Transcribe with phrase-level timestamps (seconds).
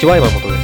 [0.00, 0.56] ちは山本で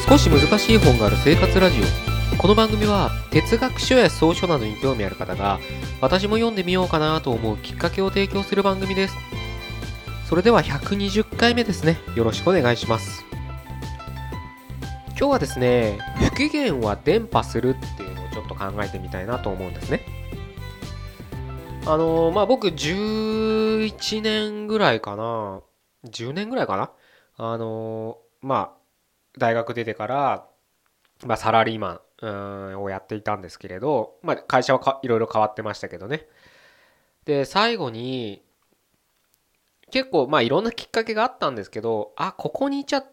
[0.00, 0.08] す。
[0.08, 2.36] 少し難しい本がある生活ラジオ。
[2.38, 5.60] この番組は哲学書や草書などに興味ある方が
[6.00, 9.14] 私も読んでみようかなと思うきっかけを提供する番組です。
[10.28, 11.98] それでは120回目ですね。
[12.16, 13.24] よろしくお願いします。
[15.10, 20.04] 今日はですね不機嫌は伝播するっていうのをちょっと考えてみたいなと思うんですね。
[21.86, 25.60] あのー、まあ僕11年ぐらいかな。
[26.06, 26.90] 10年ぐらいかな。
[27.36, 28.78] あのまあ
[29.38, 30.46] 大学出てから、
[31.24, 36.26] まあ、サラリーマンをやっていたんですけれど、まあ、会社はいろいろ変わってましたけどね
[37.24, 38.42] で最後に
[39.90, 43.04] 結構まあいろんなきっかけがあったんですけどあここにいちゃ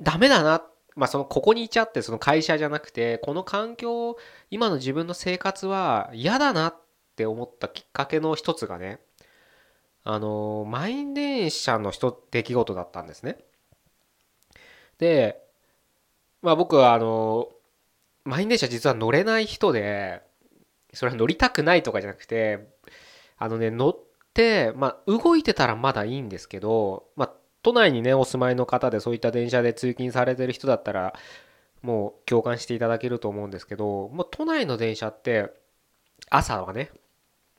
[0.00, 0.62] ダメだな
[0.96, 4.16] まあそのここにいちゃってその会社じゃなくてこの環境
[4.50, 6.76] 今の自分の生活は嫌だなっ
[7.16, 9.00] て思ったきっかけの一つがね
[10.02, 13.38] あの満員電車の人出来事だったんですね。
[15.00, 15.40] で、
[16.42, 17.48] まあ僕はあの
[18.24, 20.22] 満員電車実は乗れない人で
[20.92, 22.68] それは乗りたくないとかじゃなくて
[23.38, 23.98] あのね乗っ
[24.34, 31.14] てまあ動いてたらまだいいんですけどまあ都内にねお住まいの方でそういった電車で通勤されてる人だったら
[31.82, 35.50] もう共感していただけると思うんですけどもう都内の電車って
[36.30, 36.90] 朝はね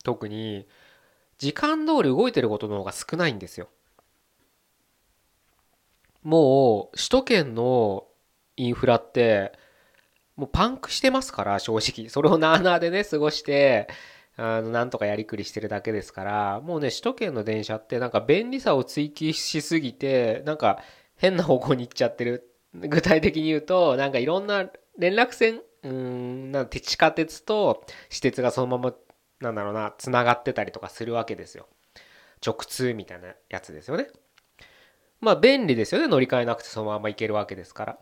[0.03, 0.67] 特に
[1.39, 3.67] 時間通り動いてることの方が少ないんですよ。
[6.23, 8.08] もう首都圏の
[8.58, 9.53] インフラって
[10.36, 12.09] もうパンクしてますから正直。
[12.09, 13.88] それをなあなあでね過ごして
[14.38, 16.61] あのなんとかやりくりしてるだけですから。
[16.61, 20.80] もうね首都圏の電車ってなんか便利さを追求しすぎてなんか
[21.16, 22.47] 変な方向に行っちゃってる。
[22.73, 28.93] 具体的に言うとなんかいろんな連絡線うんなん地下鉄と私鉄がそのまま
[29.42, 31.67] なんだろうなつながってたりとかするわけですよ。
[32.45, 34.08] 直通みたいなやつですよね。
[35.21, 36.08] まあ便利ですよね。
[36.08, 37.99] 乗り換えなくてそのまま行けるわけですから。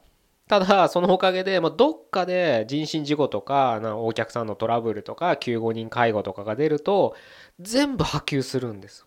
[0.47, 7.15] ただそのおかげで、まあ、どっかで人身事故とかなお客さんのトラブルとか救護人介護とかが出ると
[7.59, 9.05] 全部波及するんです。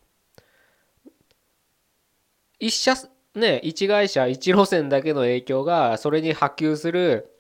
[2.61, 2.95] 一社
[3.35, 7.33] ね一会社一路線だけの影響がそれに波及する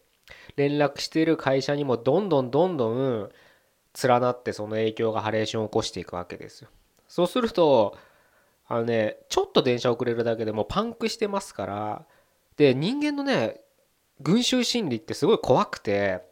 [0.56, 3.30] 連絡している会社にもどんどんどんどん
[4.02, 6.70] 連なってその影響がハレーションを起こしていくわけですよ。
[7.06, 7.96] そうすると
[8.72, 12.06] あのねちょっと電車遅れるだけでもパンクしてますから。
[12.56, 13.60] で人間のね
[14.20, 16.22] 群衆心理ってすごい怖くて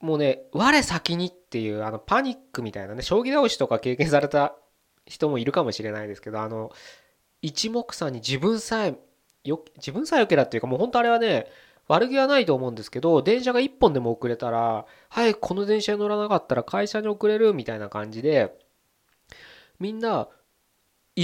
[0.00, 4.54] もうね我先にっていうあのパニックみたいなね将棋倒しとか経験された
[5.06, 6.72] 人もいるかもしれないですけどあの
[7.42, 8.98] 一目散に自分さえ
[9.44, 11.46] よ自分さえよけらっていうかもう本当あれはね
[11.88, 18.58] 悪気はないと思うんですけど電車が1本でも遅れたらはいこの電車に乗らなかったら会社に遅れるみたいな感じで
[19.80, 20.28] みんな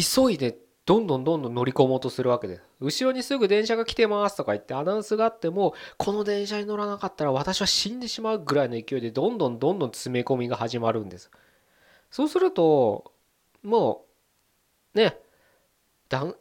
[0.02, 2.56] 急いでどんどんどんどん乗り込もうとするわけで。
[2.56, 11.30] す後ろにすぐ電車が来てますとか言ってアナウンスがあってもこの電車に乗らなかったら私は死んでしまうぐらいの勢いでどんどんどんどん詰め込みが始まるんです。
[12.10, 13.12] そうすると
[13.62, 14.04] も
[14.94, 15.18] うね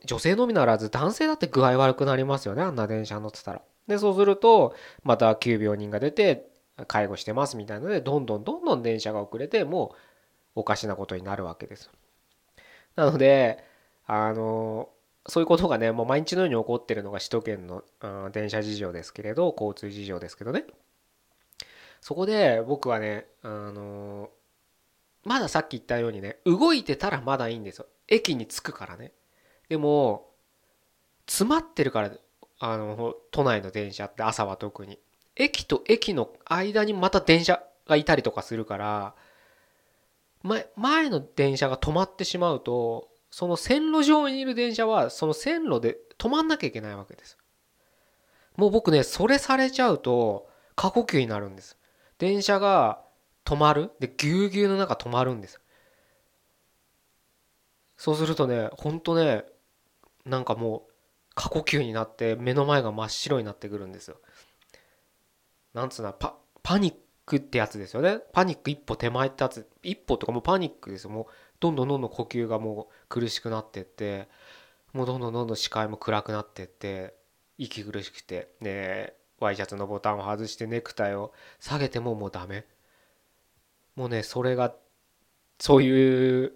[0.05, 3.61] 女性のみならず男性だって具合悪くなりますよねあんな電車乗ってたら。
[3.87, 6.47] でそうするとまた急病人が出て
[6.87, 9.93] 介護してますみたいなのでどんどんどんどん電車が遅れても
[10.55, 11.89] うおかしなことになるわけです。
[12.95, 13.63] なので
[14.05, 14.89] あの
[15.27, 20.65] そういうことがねもう毎日のように起こってるのが首都圏の、うん、電車事情ですけれど交通事情ですけどね。
[22.01, 24.29] そこで僕はねあの
[25.23, 27.85] まださっき言ったようにね動いてたらまだいいんですよ。
[28.09, 29.13] 駅に着くからね。
[29.69, 30.29] でも
[31.25, 32.11] 詰まってるから
[32.59, 34.99] あの都内の電車って朝は特に。
[35.35, 39.15] 駅と駅の間にまた電車がいたりとかするから
[40.43, 47.37] 前前の電車が止まってしまうとその線路上にいる電車はその線路で止まんなきゃいけないわけです。
[48.55, 51.77] もう僕ねそれされちゃうと過呼吸になるんです。
[52.19, 53.01] 電車が
[53.45, 53.91] 止まる。
[53.99, 55.59] でぎゅうぎゅうの中止まるんです。
[57.97, 59.45] そうするとねほんとね
[60.25, 60.91] なんかもう
[61.35, 64.17] 過呼吸になって目の前が真っ白になってくるんですよ。
[65.73, 68.19] なんつうのパパニックってやつですよね。
[68.33, 71.09] パニック一歩手前ってやつ一歩とかもうパニックですよ。
[71.09, 71.25] もう
[71.59, 74.27] どんどんどんどん呼吸がもう苦しくなってって
[74.91, 77.15] もうどんどんどんどん視界も暗くなってって
[77.57, 82.65] 息苦しくてねワイシャツのボタンを外してネクタイを下げてももうダメ。
[83.95, 84.73] もうねそれが
[85.59, 86.53] そういう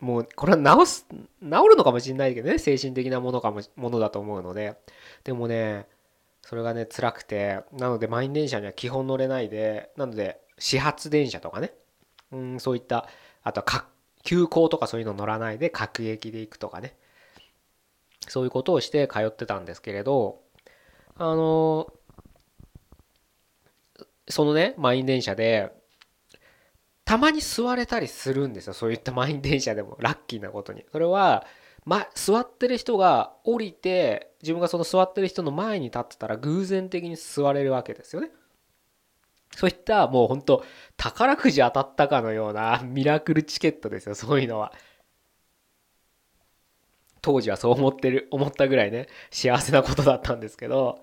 [0.00, 4.76] もうこれは治す治るのかもしれないけどね精神的なものかもものだと思うので
[5.24, 5.86] でもね
[6.42, 11.72] それがね辛くてなので満員電車には基本乗れないでなので始発電車とかね
[12.32, 13.08] うんそういった
[13.42, 13.86] あとは
[14.22, 16.96] 急行とかそういうの乗らないで各駅で行くとかね
[18.28, 20.40] そういうことをして通ってたんですけれど
[21.16, 21.92] あの
[24.28, 25.72] そのね満員電車で
[27.04, 30.84] たまに座れたりするんですよそういった 満員電車でもラッキーなことに。
[30.92, 31.44] それは、
[31.84, 38.30] ま、座ってる人が降りて自分がその座ってる人の前に立ってたら偶然的に座れるわけですよね。
[39.54, 40.64] そういったもう本当
[40.96, 44.72] 宝くじ当たったかのような ミラクルチケットですよそういうのは。
[47.22, 51.00] 当時はそう思ってる 思ったぐらいね幸せなことだったんですけど。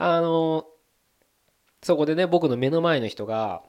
[0.00, 0.66] あの
[1.82, 3.62] そこでね僕の目の前の人が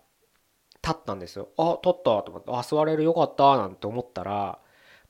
[0.83, 1.49] 立ったんですよ。
[1.57, 4.59] あ立ったと思ってあ座れるよかったなんて思ったら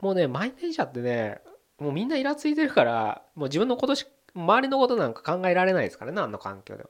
[0.02, 1.42] もうね満員電車ってね
[1.80, 4.06] もうみんなイラついてるからもう自分のことし
[4.36, 6.90] 周りのことなんか考えられないですからねあんな環境では。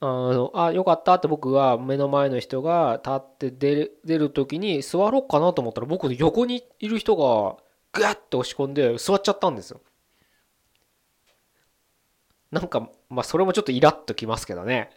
[0.00, 7.56] あのあよかったって僕は目の前の人が立って出る出る時に座ろうかなと思ったら僕の横にいる人が
[7.92, 9.80] グッて押し込んで座っちゃったんですよ。
[12.50, 14.90] なんかまあそれもちょっとイラッときますけどね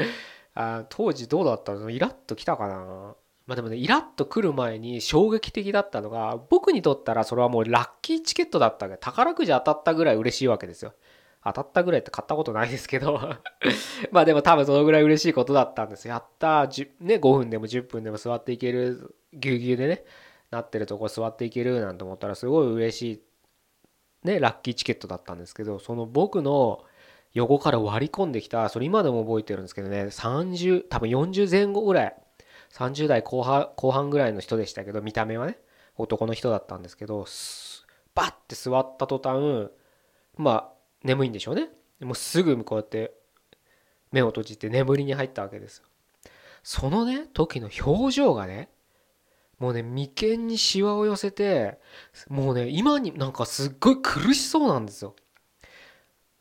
[0.54, 1.90] あ当時どうだったの？
[1.90, 3.16] イラッときたかな？
[3.46, 10.94] まあでもねイラッと来る前に衝撃的だったのが僕にとったらそれはもうラッキーチケットだったわけ宝くじ当たったぐらい嬉しいわけですよ。
[11.44, 13.20] 当たったぐらいって買ったことないですけど
[14.10, 16.66] まあでも多分そのぐらい嬉しいことだったんですやった
[17.00, 20.04] ね5分でも10分でも座っていけるぎゅうぎゅうでね
[20.50, 23.02] なってるとこ座っていけるなんて思ったらすごい嬉し
[24.24, 26.82] いねラッキーチケットだったんですけどその僕の
[27.32, 32.16] 横から割り込んできたそれ今でも覚えてるんですけどね30多分40前後ぐらい
[32.72, 35.58] 30代後半後半ぐらいの人でしたけど見た目はね。
[35.98, 37.26] 男の人だったんですけど
[38.14, 39.70] バッて座った途端
[40.36, 40.72] まあ
[41.02, 41.68] 眠いんでしょうね。
[42.00, 43.14] もうすぐこうやって
[44.12, 45.82] 目を閉じて眠りに入ったわけです
[46.62, 48.68] そのね時の表情がね
[49.58, 51.78] もうね眉間にしわを寄せて
[52.28, 55.16] もうね今になんかすっごい苦しそうなんですよ。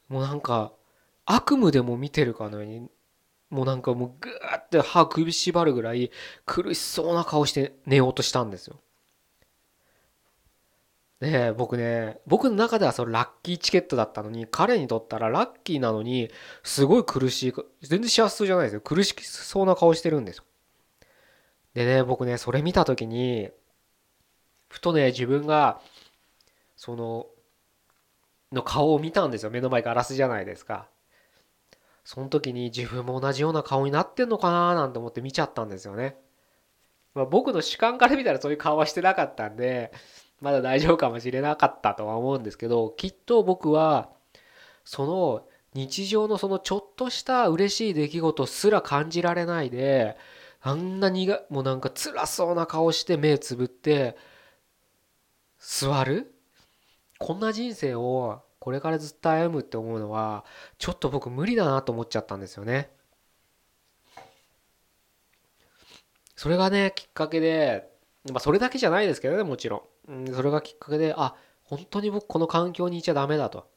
[0.10, 0.74] もうなんか
[1.26, 2.90] 悪夢でも見てるかのように
[3.50, 6.12] もうなんかもうグーって歯首縛るぐらい
[6.46, 8.80] 苦しそうな顔して寝ようとしたんですよ。
[11.22, 16.30] ね僕ね僕の中ではそのラッキーチケットだったのに彼にとったらラッキーなのに
[16.64, 18.82] すごい苦しい全然幸せそうじゃないですよ。
[18.82, 20.44] 苦しそうな顔してるんですよ。
[21.74, 23.50] でね僕ねそれ見た時に
[24.70, 25.82] ふとね自分が
[26.76, 27.28] その
[28.52, 29.52] の顔を見たんですよ。
[29.52, 30.88] 目の前ガラスじゃないですか。
[32.06, 36.16] その時に自分も同じような顔になってんのかななんて思って見ちゃったんですよね、
[37.16, 39.92] まあ、僕の主観から見たらそういう顔はしてなかったんで
[40.40, 44.10] まだ大丈夫かもしれなかったとは思うんですけどきっと僕は
[44.84, 50.16] その日常のそのちょっとした嬉しい出来事すら感じられないで
[50.62, 54.16] あんなにがもうなんか辛そうな顔して目つぶって
[55.60, 56.34] 座る？
[57.18, 60.44] こんな人生をこれからずっと歩むって思うのは
[60.80, 62.90] ちょっと僕無理だなと思っちゃったんですよね。
[66.36, 67.88] それがねきっかけで
[68.32, 70.14] まあそれだけじゃないですけどねもちろん。
[70.14, 73.70] うんそれがきっかけであ本当に僕この環境にいちゃダメだと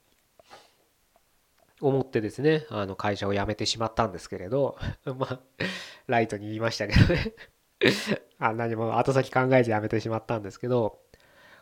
[1.82, 5.40] 思ってですねあの会社を辞めてしまったんですけれど まあ
[6.06, 7.34] ライトに言いましたけどね
[8.40, 10.98] あ何も後先考えず辞めてしまったんですけど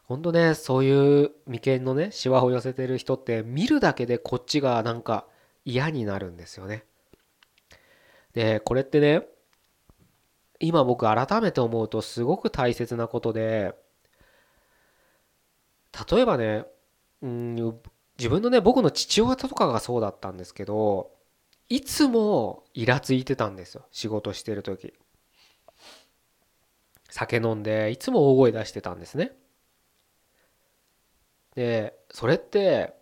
[0.07, 5.27] 本当ねそういう眉間のねしわを寄せてる人って見るだけでこっちがなんか
[5.65, 6.85] 嫌になるんですよね
[8.35, 9.23] でこれってね
[10.59, 13.75] 今僕改めて思うとすごく大切なことで
[16.11, 16.65] 例えばね、
[17.23, 17.81] うん、
[18.19, 21.11] 自分のね、僕の父親とかがそうだったんですけど、
[21.69, 23.87] いつもイラついてたんですよ。
[23.91, 24.95] 仕事してる時。
[27.09, 29.33] 酒飲んで、いつも大声出してたんですね。
[31.57, 32.95] で、それって、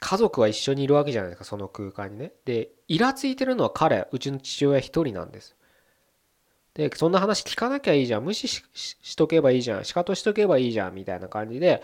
[0.00, 2.32] 家族は一緒にいるわけじゃないですか、その空間にね。
[2.44, 5.56] で、イラついてるのは彼、うちの父親一人なんです。
[6.74, 8.24] で、そんな話聞かなきゃいいじゃん。
[8.24, 9.84] 無視しとけばいいじゃん。
[9.84, 10.94] 仕方しとけばいいじゃん。
[10.94, 11.82] みたいな感じで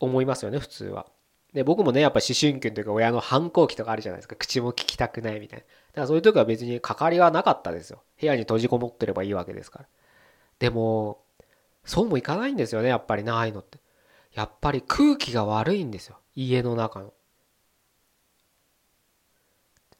[0.00, 1.06] 思いますよね、普通は。
[1.52, 4.36] で、僕もね、やっぱ思春期というか親の反抗期とかあるじゃないですか。
[4.36, 5.64] 口も聞きたくないみたいな。
[5.64, 8.02] だからそういう時は別に関わりはなかったですよ。
[8.18, 9.86] 部屋に閉じこもってればいいわけですから。
[10.58, 11.22] でも、
[11.84, 13.78] そうもいかないんですよね、やっぱりないのって。
[14.34, 16.18] やっぱり空気が悪いんですよ。
[16.34, 17.12] 家の中の。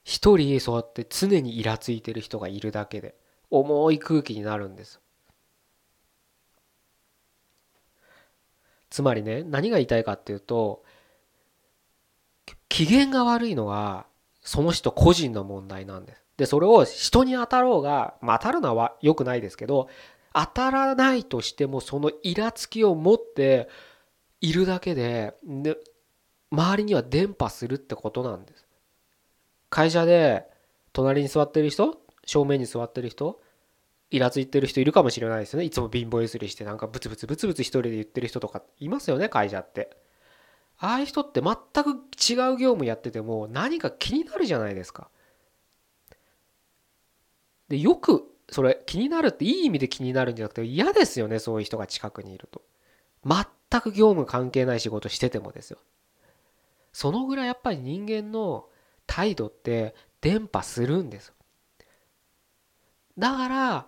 [0.02, 3.14] 一人そうやって常にイラついてる人がいるだけで。
[3.50, 5.00] 重い空気になるんです
[8.90, 10.82] つまりね何が言いたいかっていうと
[12.68, 14.06] 機嫌が悪いのは
[14.42, 19.88] その人個人の問題なんですでそれを人に当たろうが、まあ、当たるのは良くないですけど
[20.32, 23.68] 当たらないとしてもそのイラつきを持って
[24.44, 25.78] いるだけでで
[26.50, 28.66] 周りには伝播するってことなんです。
[29.70, 30.44] 会社で
[30.92, 33.40] 隣に座ってる人正面に座ってる人
[34.10, 35.64] イラついてる人いるかもしれないですよね。
[35.64, 39.96] いつも貧乏ゆすりしてなんかブツブツブツブツ一人で言ってる人とかいますよね会社って。
[40.78, 45.08] ああいう人って全く違う業務やってても何か気になるじゃないですか。
[47.68, 52.60] でよくそれ気になるっていい意味で気になるんじゃなくて嫌ですよねそういう人が近くにいると。
[53.74, 55.78] 全く業務関係ない仕事しててもですよ。
[56.92, 58.66] そのぐらいやっぱり人間の
[59.08, 61.32] 態度って伝播するんです
[63.18, 63.86] だから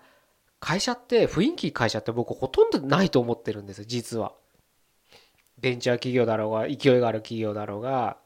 [0.59, 4.33] 会社って雰囲気会社って僕ほとんどないと思ってるんです実は。
[5.59, 8.16] ベンチャー企業だろうが勢いがある企業だろうが。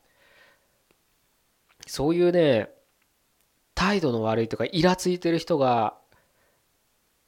[1.86, 2.70] そういうね
[3.74, 5.98] 態度の悪いとかイラついてる人が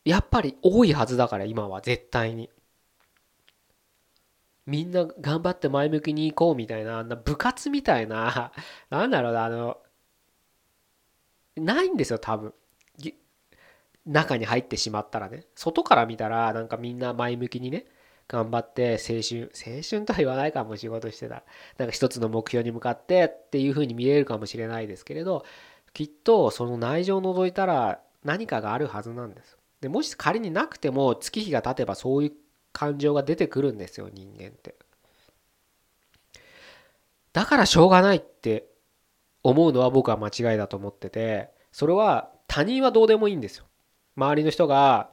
[0.04, 2.48] やっぱり多いはずだから今は絶対に。
[4.66, 8.52] みんな頑張って前向きに行こうみたいなあんな部活みたいな
[8.90, 9.78] なんだろうなあの
[11.56, 12.54] ないんですよ多分。
[14.04, 15.44] 中に入ってしまったらね。
[15.54, 17.86] 外から見たらなんかみんな前向きにね
[18.26, 21.44] 頑張って青春青春とは言わないかも仕事してた
[21.78, 25.44] なんか一つの目標に向かってっていう風に見えるかもしれないですけれど
[25.92, 29.58] きっとその内情を除いたら何かがあるはずなんです。
[29.80, 32.32] でもし仮になくても月日が経てばそういう
[32.72, 34.74] 感情が出てくるんですよ人間って。
[37.32, 38.66] だからしょうがないって
[39.42, 43.64] 思うのは僕は間違いだと思っててそれは他人はどうでもいいんですよ。
[44.16, 45.08] 周りの人が、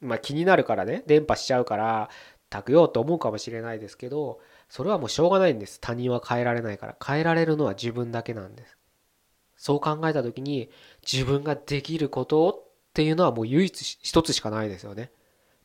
[0.00, 2.10] まあ、気になるからね伝播しちゃうから
[2.50, 5.80] 炊くようと思うかもしれないですけどそれはもうしょうがないんです。
[5.80, 6.96] 他人は変えられないから。
[7.04, 8.76] 変えられるのは自分だけなんです。
[9.56, 10.70] そう考えた時に
[11.10, 15.10] 自分ができることっていうのはもう唯一一つしかないですよね。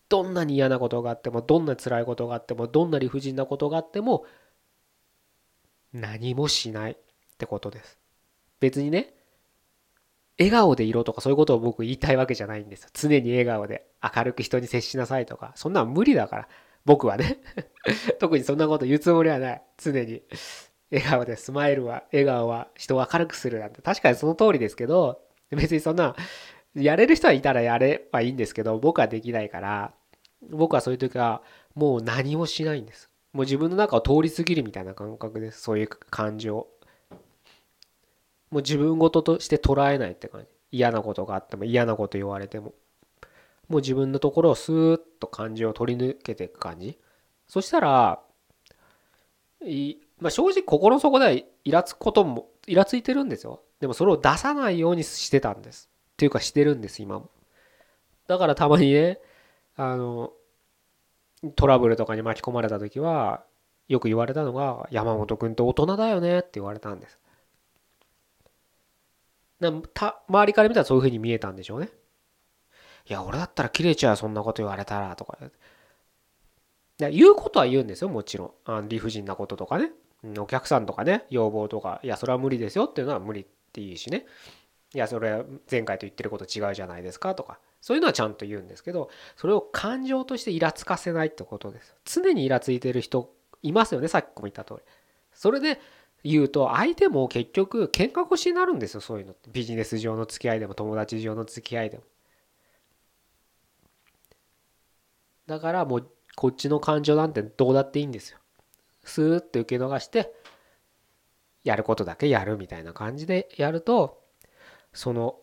[0.10, 4.26] どんなに嫌なことがあってもどんな辛いことがあってもどんな理不尽なことがあっても
[5.94, 6.96] 何もしないっ
[7.38, 7.98] てことです
[8.60, 9.18] 別にね
[10.40, 12.88] 笑顔でいろとかそういうことを僕言いたいわけじゃないんです。
[12.94, 16.48] 常に笑顔で明るく人に接しなさいとか、そんなの無理だから。
[16.86, 17.40] 僕はね
[18.20, 19.62] 特にそんなこと言うつもりはない。
[19.78, 20.22] 常に。
[20.90, 23.82] 笑顔でスマイルは、笑顔は人を明るくするなんて。
[23.82, 25.22] 確かにその通りですけど、
[25.52, 26.16] 別にそんな、
[26.76, 29.94] やれる人はいたらやればいいんですけど、僕はできないから、
[30.50, 31.42] 僕はそういう時は
[31.76, 33.10] もう何もしないんです。
[33.34, 35.62] もう自分の中を通り過ぎるみたいな感覚です。
[35.62, 36.68] そういう感情。
[38.50, 42.74] もう自分事として捉えないって感じ嫌なことがあっても嫌なこと言われても
[43.68, 46.98] もう自分のところをスーッと感情を取り抜けていく感じ
[47.48, 48.22] そしたら
[49.66, 57.30] い、まあ、正直心の底ではイラつくこともイラついてるんですよでもそれを出さないようにしてたんですっていうかしてるんです今も
[58.28, 59.20] だからたまにね
[59.78, 60.34] あの
[61.56, 63.44] トラブルとかに巻き込まれた時は
[63.88, 67.20] よく言われたのが山本君って大人だよねって言われたんです
[69.60, 71.90] なた周りから見たらそういう風に見えたんでしょうね。
[73.10, 75.38] いや、俺だったら切れちゃう、そんなこと言われたら、とか。
[77.00, 78.52] 言うことは言うんですよ、もちろん。
[78.66, 79.92] あ理不尽なこととかね。
[80.40, 84.26] お客さんとかね、要望とか、いや、それは無理ですよっていうのは無理っていいしね。
[84.94, 87.60] いや、それ前回と言ってること違うじゃないですかとか。
[87.88, 91.96] そういうのはちゃんと言うんですけど、それを感情としてイラつかせないってことです。
[92.04, 94.80] 常にイラついてる人いますよね、さっきも言った通り。
[95.32, 95.80] それで
[96.22, 102.04] 言うと相手も結局喧嘩腰になるんですよそういうのってビジネス上の付き合いでも友達上の付き合いでも
[105.46, 108.40] だからもうこっちの感情なんてどうだっていいんですよ
[109.06, 110.34] スーッて受け逃して
[111.64, 114.22] やることだけやるみたいな感じでやると
[114.92, 115.38] その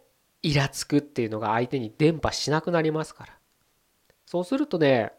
[0.44, 3.32] イラつくっていうのが相手に伝播しなくなりますから。
[4.26, 5.12] そうするとね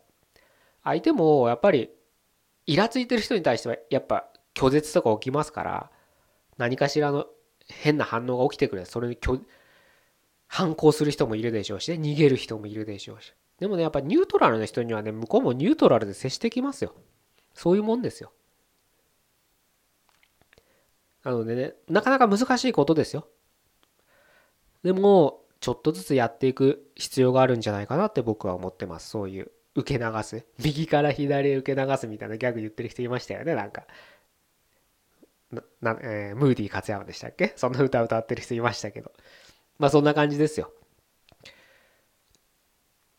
[0.83, 1.89] 相手もやっぱり
[2.67, 5.91] イラついてる人に対してはやっぱ拒絶とか起きますから
[6.57, 7.25] 何かしらの
[7.67, 8.85] 変な反応が起きてくる。
[8.85, 9.17] それに
[10.47, 13.33] 反抗する人もいるでしょうし、ね、逃げる人もいるでしょうし。
[13.59, 16.93] でもねやっぱニュートラルな人にはね向こうもニュートラルで接してきますよ。
[17.55, 18.31] そういうもんですよ。
[21.23, 23.27] なのでねなかなか難しいことですよ。
[24.85, 33.83] でもちょっとずつやっていく必要があるんじゃないかなって僕は思ってますそういう受け流す右から左へ受け流すみたいなギャグ言ってる人いましたよねなんか
[35.81, 37.53] な、えー、ムーディー勝山でしたっけ？
[37.55, 39.11] そんな歌歌ってる人いましたけど。
[39.79, 40.71] まあそんな感じですよ。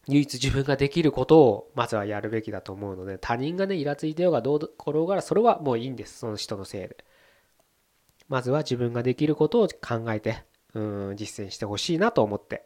[0.09, 6.19] 唯一自分ができることをまずはやるべきだと思うので、他人がね、イラついてようがどう転がら、それはもういいんです。
[6.19, 7.05] その人のせいで。
[8.29, 10.45] まずは自分ができることを考えて、
[10.75, 12.65] うん実践してほしいなと思って。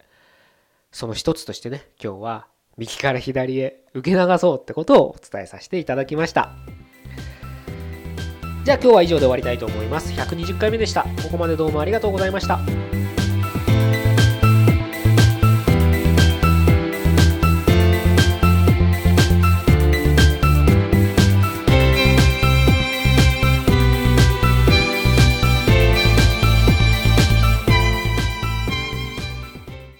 [0.92, 6.50] その一つとしてね今日は右から左へ受け流そうってことをお伝えさせていただきました。
[8.64, 10.12] じゃあ今日は以上で終わりたいと思います。
[10.12, 11.04] 120回目でした。
[11.22, 12.60] ここまでどうもありがとうございました。